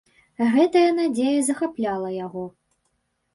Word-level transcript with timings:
Гэтая 0.53 0.87
надзея 0.99 1.43
захапляла 1.49 2.09
яго. 2.25 2.43